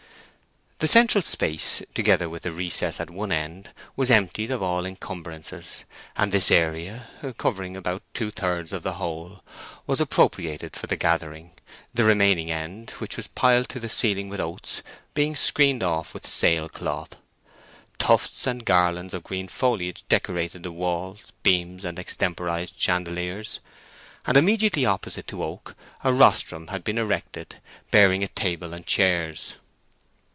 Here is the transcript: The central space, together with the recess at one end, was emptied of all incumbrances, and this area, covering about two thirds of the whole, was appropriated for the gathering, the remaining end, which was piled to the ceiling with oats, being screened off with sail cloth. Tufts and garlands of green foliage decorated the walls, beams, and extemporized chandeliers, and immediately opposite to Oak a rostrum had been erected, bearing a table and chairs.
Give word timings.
The 0.79 0.87
central 0.87 1.21
space, 1.21 1.83
together 1.93 2.27
with 2.27 2.41
the 2.41 2.51
recess 2.51 2.99
at 2.99 3.11
one 3.11 3.31
end, 3.31 3.69
was 3.95 4.09
emptied 4.09 4.49
of 4.49 4.63
all 4.63 4.83
incumbrances, 4.83 5.83
and 6.15 6.31
this 6.31 6.49
area, 6.49 7.07
covering 7.37 7.77
about 7.77 8.01
two 8.15 8.31
thirds 8.31 8.73
of 8.73 8.81
the 8.81 8.93
whole, 8.93 9.43
was 9.85 10.01
appropriated 10.01 10.75
for 10.75 10.87
the 10.87 10.95
gathering, 10.95 11.51
the 11.93 12.03
remaining 12.03 12.49
end, 12.49 12.89
which 12.97 13.15
was 13.15 13.27
piled 13.27 13.69
to 13.69 13.79
the 13.79 13.89
ceiling 13.89 14.27
with 14.27 14.39
oats, 14.39 14.81
being 15.13 15.35
screened 15.35 15.83
off 15.83 16.15
with 16.15 16.25
sail 16.25 16.67
cloth. 16.67 17.15
Tufts 17.99 18.47
and 18.47 18.65
garlands 18.65 19.13
of 19.13 19.21
green 19.21 19.47
foliage 19.49 20.03
decorated 20.09 20.63
the 20.63 20.71
walls, 20.71 21.31
beams, 21.43 21.85
and 21.85 21.99
extemporized 21.99 22.73
chandeliers, 22.79 23.59
and 24.25 24.35
immediately 24.35 24.83
opposite 24.87 25.27
to 25.27 25.43
Oak 25.43 25.75
a 26.03 26.11
rostrum 26.11 26.69
had 26.69 26.83
been 26.83 26.97
erected, 26.97 27.57
bearing 27.91 28.23
a 28.23 28.27
table 28.29 28.73
and 28.73 28.87
chairs. 28.87 29.53